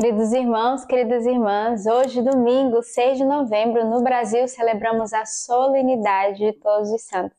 [0.00, 6.52] Queridos irmãos, queridas irmãs, hoje, domingo, 6 de novembro, no Brasil, celebramos a solenidade de
[6.52, 7.36] Todos os Santos.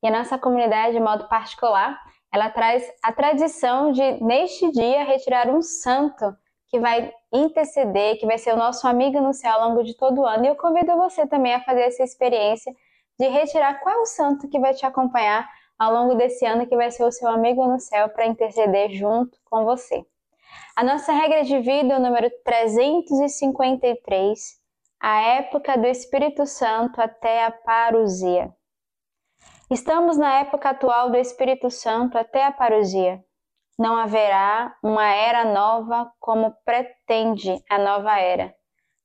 [0.00, 1.98] E a nossa comunidade, de modo particular,
[2.32, 6.36] ela traz a tradição de, neste dia, retirar um santo
[6.68, 10.20] que vai interceder, que vai ser o nosso amigo no céu ao longo de todo
[10.20, 10.44] o ano.
[10.44, 12.72] E eu convido você também a fazer essa experiência
[13.18, 16.92] de retirar qual o santo que vai te acompanhar ao longo desse ano, que vai
[16.92, 20.06] ser o seu amigo no céu para interceder junto com você.
[20.78, 24.38] A nossa regra de vida é o número 353,
[25.00, 28.54] a época do Espírito Santo até a parousia.
[29.68, 33.20] Estamos na época atual do Espírito Santo até a parousia.
[33.78, 38.54] Não haverá uma era nova como pretende a nova era,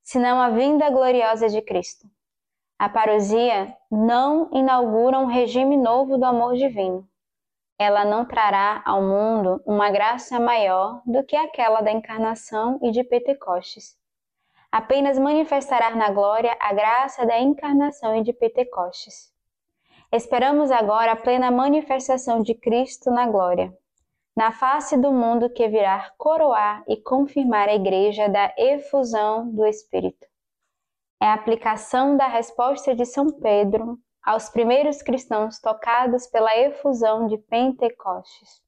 [0.03, 2.07] senão a vinda gloriosa de Cristo.
[2.77, 7.07] A parousia não inaugura um regime novo do amor divino
[7.83, 13.03] ela não trará ao mundo uma graça maior do que aquela da encarnação e de
[13.03, 13.97] Pentecostes.
[14.71, 19.31] Apenas manifestará na glória a graça da encarnação e de Pentecostes.
[20.11, 23.75] Esperamos agora a plena manifestação de Cristo na glória,
[24.35, 30.25] na face do mundo que virá coroar e confirmar a Igreja da efusão do Espírito.
[31.21, 37.37] É a aplicação da resposta de São Pedro aos primeiros cristãos tocados pela efusão de
[37.37, 38.61] Pentecostes.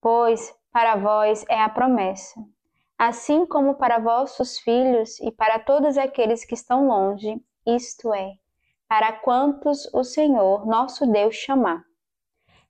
[0.00, 2.38] Pois para vós é a promessa,
[2.98, 8.34] assim como para vossos filhos e para todos aqueles que estão longe, isto é,
[8.86, 11.82] para quantos o Senhor nosso Deus chamar.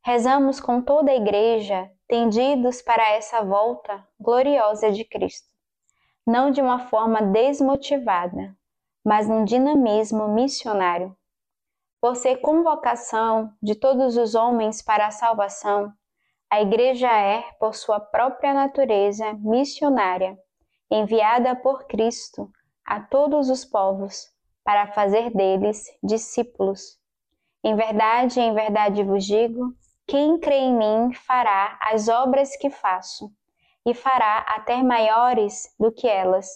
[0.00, 5.48] Rezamos com toda a Igreja, tendidos para essa volta gloriosa de Cristo,
[6.24, 8.56] não de uma forma desmotivada,
[9.04, 11.16] mas num dinamismo missionário
[12.00, 15.92] por ser convocação de todos os homens para a salvação,
[16.50, 20.38] a Igreja é, por sua própria natureza missionária,
[20.90, 22.50] enviada por Cristo
[22.84, 24.32] a todos os povos
[24.64, 26.98] para fazer deles discípulos.
[27.62, 29.74] Em verdade, em verdade vos digo:
[30.06, 33.30] quem crê em mim fará as obras que faço,
[33.84, 36.46] e fará até maiores do que elas,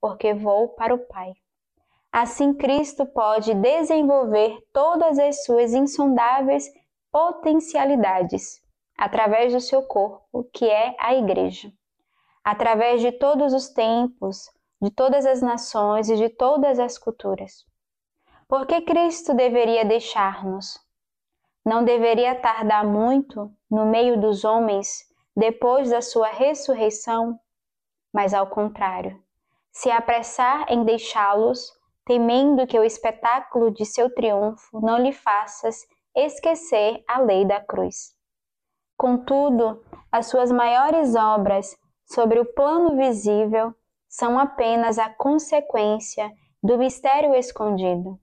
[0.00, 1.32] porque vou para o Pai.
[2.16, 6.72] Assim, Cristo pode desenvolver todas as suas insondáveis
[7.10, 8.62] potencialidades
[8.96, 11.72] através do seu corpo, que é a Igreja,
[12.44, 14.48] através de todos os tempos,
[14.80, 17.66] de todas as nações e de todas as culturas.
[18.46, 20.78] Por que Cristo deveria deixar-nos?
[21.66, 25.02] Não deveria tardar muito no meio dos homens
[25.36, 27.36] depois da sua ressurreição,
[28.12, 29.20] mas ao contrário,
[29.72, 31.72] se apressar em deixá-los
[32.04, 38.14] temendo que o espetáculo de seu triunfo não lhe faças esquecer a lei da cruz.
[38.96, 39.82] Contudo,
[40.12, 43.74] as suas maiores obras sobre o plano visível
[44.08, 46.30] são apenas a consequência
[46.62, 48.20] do mistério escondido,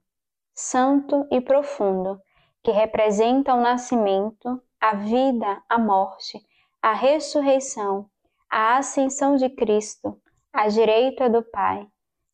[0.56, 2.20] santo e profundo,
[2.64, 6.40] que representa o nascimento, a vida, a morte,
[6.82, 8.10] a ressurreição,
[8.50, 10.20] a ascensão de Cristo
[10.54, 11.88] à direita do Pai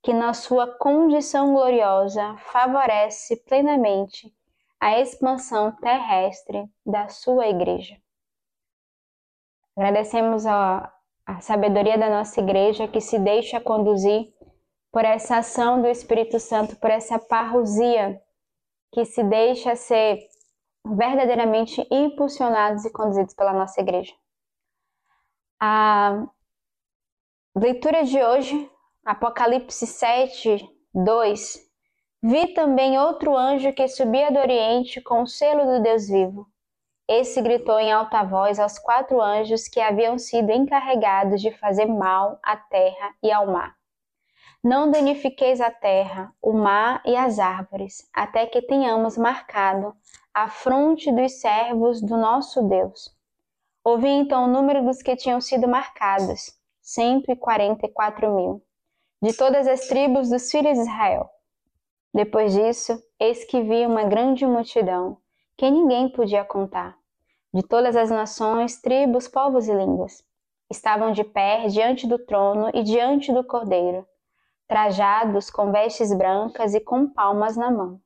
[0.08, 4.34] que na sua condição gloriosa favorece plenamente
[4.80, 8.02] a expansão terrestre da sua igreja.
[9.76, 10.90] Agradecemos a,
[11.26, 14.34] a sabedoria da nossa igreja que se deixa conduzir
[14.94, 18.18] por essa ação do Espírito Santo, por essa parrosia
[18.94, 20.20] que se deixa ser
[20.86, 24.14] verdadeiramente impulsionados e conduzidos pela nossa igreja.
[25.60, 26.26] A
[27.54, 28.72] leitura de hoje
[29.08, 31.60] Apocalipse 7, 2.
[32.22, 36.46] Vi também outro anjo que subia do Oriente com o selo do Deus vivo.
[37.08, 42.38] Esse gritou em alta voz aos quatro anjos que haviam sido encarregados de fazer mal
[42.44, 43.78] à terra e ao mar.
[44.62, 49.96] Não danifiqueis a terra, o mar e as árvores, até que tenhamos marcado
[50.34, 53.10] a fronte dos servos do nosso Deus.
[53.86, 56.52] Ouvi então o número dos que tinham sido marcados,
[56.82, 58.67] cento e quarenta e quatro mil
[59.22, 61.30] de todas as tribos dos filhos de Israel.
[62.14, 65.18] Depois disso, eis que vi uma grande multidão,
[65.58, 66.96] que ninguém podia contar,
[67.54, 70.24] de todas as nações, tribos, povos e línguas.
[70.70, 74.06] Estavam de pé diante do trono e diante do cordeiro,
[74.68, 78.00] trajados com vestes brancas e com palmas na mão.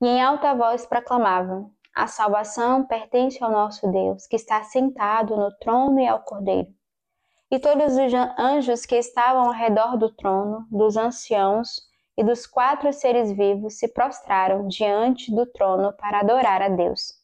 [0.00, 5.50] E em alta voz proclamavam: A salvação pertence ao nosso Deus, que está sentado no
[5.58, 6.72] trono e ao cordeiro.
[7.50, 11.80] E todos os anjos que estavam ao redor do trono, dos anciãos
[12.14, 17.14] e dos quatro seres vivos se prostraram diante do trono para adorar a Deus.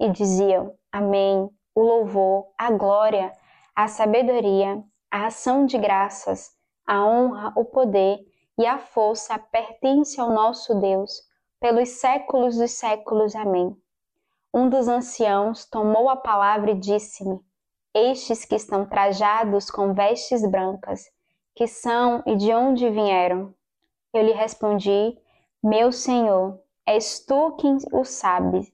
[0.00, 1.50] E diziam: Amém.
[1.74, 3.32] O louvor, a glória,
[3.74, 6.52] a sabedoria, a ação de graças,
[6.86, 8.20] a honra, o poder
[8.56, 11.20] e a força pertence ao nosso Deus,
[11.60, 13.34] pelos séculos dos séculos.
[13.34, 13.76] Amém.
[14.52, 17.38] Um dos anciãos tomou a palavra e disse-me:
[17.94, 21.04] Estes que estão trajados com vestes brancas,
[21.54, 23.54] que são e de onde vieram?
[24.12, 25.16] Eu lhe respondi:
[25.62, 28.72] Meu Senhor, és tu quem o sabe.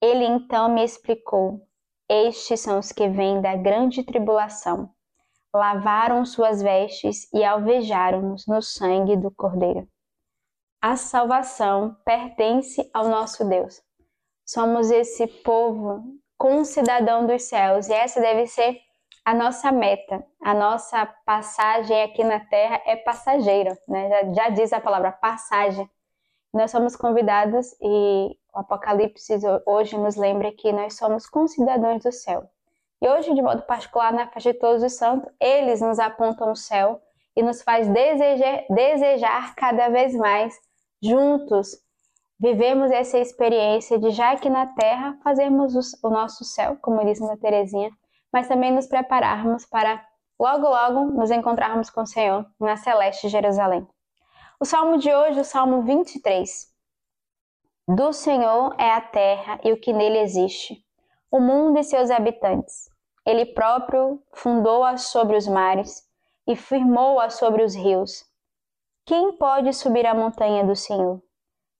[0.00, 1.60] Ele então me explicou:
[2.08, 4.90] Estes são os que vêm da grande tribulação
[5.56, 9.88] lavaram suas vestes e alvejaram-nos no sangue do Cordeiro.
[10.80, 13.82] A salvação pertence ao nosso Deus.
[14.44, 16.04] Somos esse povo
[16.38, 18.78] concidadão dos céus e essa deve ser
[19.24, 20.24] a nossa meta.
[20.40, 24.08] A nossa passagem aqui na terra é passageira, né?
[24.08, 25.88] já, já diz a palavra passagem.
[26.52, 29.34] Nós somos convidados e o Apocalipse
[29.66, 32.48] hoje nos lembra que nós somos concidadãos do céu.
[33.02, 36.56] E hoje, de modo particular, na festa de Todos os Santos, eles nos apontam o
[36.56, 37.00] céu
[37.36, 40.58] e nos faz desejar, desejar cada vez mais
[41.02, 41.76] juntos
[42.38, 47.18] vivemos essa experiência de já aqui na Terra fazermos o, o nossa céu, como diz
[47.18, 47.90] Santa Teresinha,
[48.32, 50.04] mas também nos prepararmos para
[50.38, 53.86] logo logo nos encontrarmos com o Senhor na celeste Jerusalém.
[54.60, 56.74] O salmo de hoje, o salmo 23.
[57.88, 60.84] Do Senhor é a terra e o que nele existe,
[61.30, 62.90] o mundo e seus habitantes.
[63.24, 66.02] Ele próprio fundou-a sobre os mares
[66.46, 68.24] e firmou-a sobre os rios.
[69.04, 71.22] Quem pode subir a montanha do Senhor?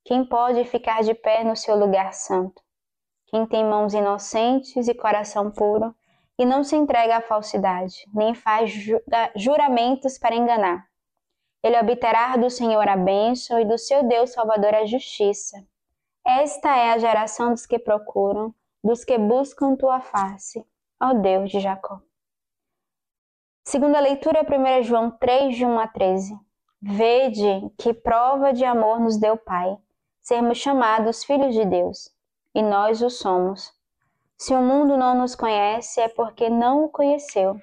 [0.07, 2.63] Quem pode ficar de pé no seu lugar santo?
[3.27, 5.95] Quem tem mãos inocentes e coração puro
[6.39, 8.73] e não se entrega à falsidade, nem faz
[9.35, 10.87] juramentos para enganar.
[11.63, 15.57] Ele obterá do Senhor a bênção e do seu Deus Salvador a justiça.
[16.25, 20.65] Esta é a geração dos que procuram, dos que buscam tua face
[21.01, 22.01] ó Deus de Jacó.
[23.65, 26.39] Segunda leitura, 1 João 3, de 1 a 13.
[26.81, 29.77] Vede que prova de amor nos deu Pai,
[30.27, 32.11] sermos chamados filhos de Deus,
[32.53, 33.73] e nós o somos.
[34.37, 37.55] Se o mundo não nos conhece, é porque não o conheceu.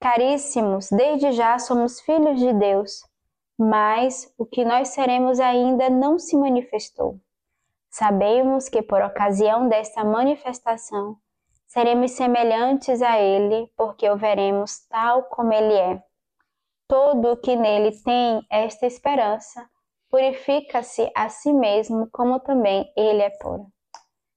[0.00, 3.02] Caríssimos, desde já somos filhos de Deus,
[3.58, 7.20] mas o que nós seremos ainda não se manifestou.
[7.90, 11.18] Sabemos que por ocasião desta manifestação
[11.66, 16.02] seremos semelhantes a Ele, porque o veremos tal como Ele é.
[16.88, 19.68] Todo o que nele tem esta esperança
[20.14, 23.66] purifica-se a si mesmo, como também Ele é puro.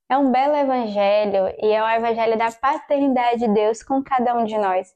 [0.09, 4.43] É um belo evangelho e é o evangelho da paternidade de Deus com cada um
[4.43, 4.91] de nós.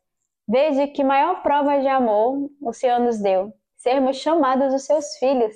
[0.47, 5.55] Veja que maior prova de amor o Senhor nos deu, sermos chamados os seus filhos.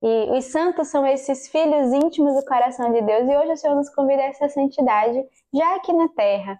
[0.00, 3.74] E os santos são esses filhos íntimos do coração de Deus, e hoje o Senhor
[3.74, 6.56] nos convida a essa santidade, já aqui na terra.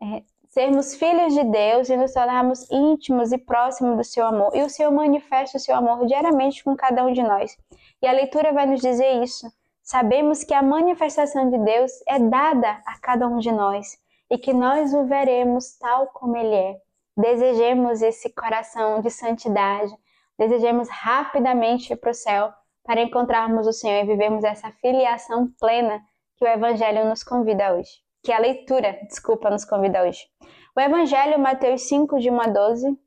[0.00, 0.22] É,
[0.54, 4.54] sermos filhos de Deus e nos tornarmos íntimos e próximos do seu amor.
[4.54, 7.58] E o Senhor manifesta o seu amor diariamente com cada um de nós.
[8.00, 9.48] E a leitura vai nos dizer isso.
[9.82, 13.98] Sabemos que a manifestação de Deus é dada a cada um de nós
[14.30, 16.76] e que nós o veremos tal como ele é.
[17.16, 19.92] Desejemos esse coração de santidade,
[20.38, 22.52] desejemos rapidamente ir para o céu
[22.84, 26.00] para encontrarmos o Senhor e vivermos essa filiação plena
[26.36, 28.03] que o Evangelho nos convida hoje.
[28.24, 30.26] Que a leitura, desculpa, nos convida hoje.
[30.74, 32.98] O Evangelho, Mateus 5, de 1 a 12.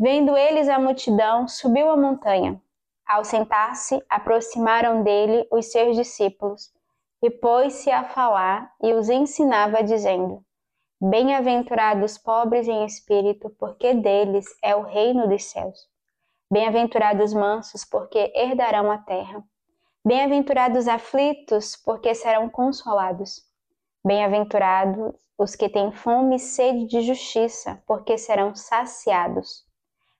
[0.00, 2.58] Vendo eles a multidão, subiu a montanha.
[3.06, 6.72] Ao sentar-se, aproximaram dele os seus discípulos,
[7.22, 10.42] e pôs-se a falar e os ensinava, dizendo:
[10.98, 15.86] Bem-aventurados pobres em espírito, porque deles é o reino dos céus.
[16.50, 19.44] Bem-aventurados mansos, porque herdarão a terra.
[20.02, 23.51] Bem-aventurados aflitos, porque serão consolados.
[24.04, 29.64] Bem-aventurados os que têm fome e sede de justiça, porque serão saciados.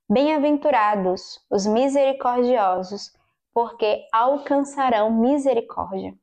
[0.08, 3.12] Bem-aventurados os misericordiosos,
[3.52, 6.14] porque alcançarão misericórdia.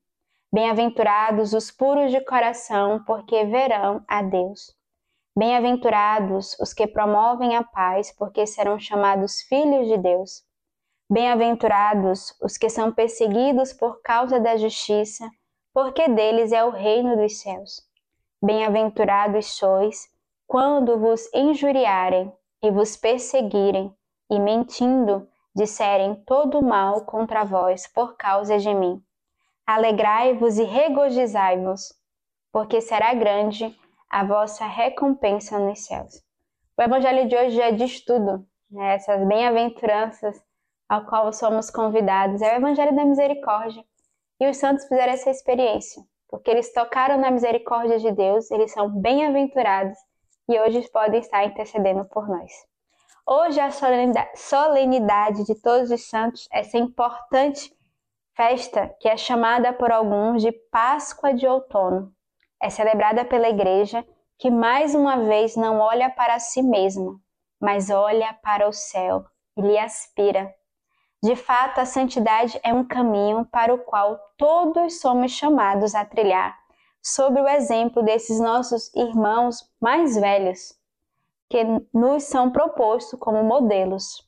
[0.53, 4.73] Bem-aventurados os puros de coração, porque verão a Deus.
[5.37, 10.43] Bem-aventurados os que promovem a paz, porque serão chamados filhos de Deus.
[11.11, 15.29] Bem-aventurados os que são perseguidos por causa da justiça,
[15.81, 17.81] porque deles é o reino dos céus.
[18.43, 20.09] Bem-aventurados sois
[20.45, 23.95] quando vos injuriarem e vos perseguirem,
[24.29, 29.01] e mentindo disserem todo mal contra vós por causa de mim.
[29.65, 31.93] Alegrai-vos e regozijai-vos,
[32.51, 33.73] porque será grande
[34.09, 36.21] a vossa recompensa nos céus.
[36.77, 38.95] O evangelho de hoje já diz tudo, né?
[38.95, 40.43] essas bem-aventuranças
[40.89, 42.41] ao qual somos convidados.
[42.41, 43.81] É o evangelho da misericórdia.
[44.39, 48.89] E os santos fizeram essa experiência, porque eles tocaram na misericórdia de Deus, eles são
[48.89, 49.97] bem-aventurados
[50.47, 52.51] e hoje podem estar intercedendo por nós.
[53.27, 53.69] Hoje a
[54.35, 57.71] solenidade de Todos os Santos, essa importante
[58.35, 62.11] festa que é chamada por alguns de Páscoa de Outono,
[62.61, 64.05] é celebrada pela Igreja
[64.37, 67.19] que mais uma vez não olha para si mesma,
[67.59, 69.25] mas olha para o céu
[69.57, 70.53] e lhe aspira.
[71.21, 76.57] De fato, a santidade é um caminho para o qual todos somos chamados a trilhar,
[77.01, 80.73] sob o exemplo desses nossos irmãos mais velhos,
[81.49, 84.25] que nos são propostos como modelos,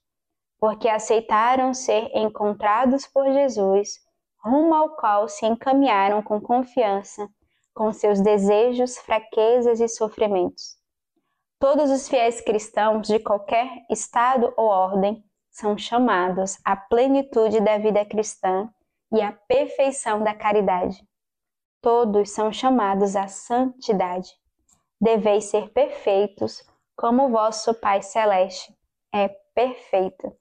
[0.59, 3.99] porque aceitaram ser encontrados por Jesus,
[4.43, 7.27] rumo ao qual se encaminharam com confiança
[7.73, 10.77] com seus desejos, fraquezas e sofrimentos.
[11.59, 18.05] Todos os fiéis cristãos de qualquer estado ou ordem são chamados à plenitude da vida
[18.05, 18.69] cristã
[19.13, 21.05] e à perfeição da caridade.
[21.81, 24.31] Todos são chamados à santidade.
[24.99, 26.63] Deveis ser perfeitos,
[26.95, 28.73] como vosso Pai Celeste
[29.13, 30.35] é perfeito.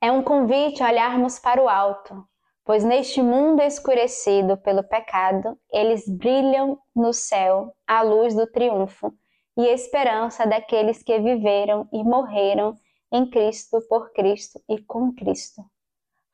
[0.00, 2.28] É um convite a olharmos para o alto,
[2.64, 9.14] pois neste mundo escurecido pelo pecado, eles brilham no céu a luz do triunfo
[9.56, 12.76] e esperança daqueles que viveram e morreram
[13.14, 15.62] em Cristo, por Cristo e com Cristo,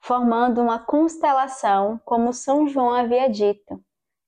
[0.01, 3.85] formando uma constelação, como São João havia dito.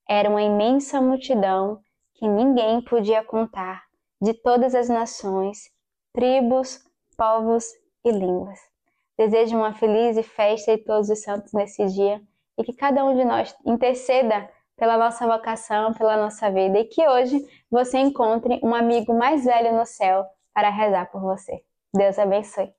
[0.07, 1.81] Era uma imensa multidão
[2.13, 3.83] que ninguém podia contar,
[4.21, 5.71] de todas as nações,
[6.13, 6.85] tribos,
[7.17, 7.65] povos
[8.05, 8.61] e línguas.
[9.17, 12.21] Desejo uma feliz festa de todos os santos nesse dia
[12.59, 17.09] e que cada um de nós interceda pela nossa vocação, pela nossa vida e que
[17.09, 21.65] hoje você encontre um amigo mais velho no céu para rezar por você.
[21.95, 22.75] Deus abençoe.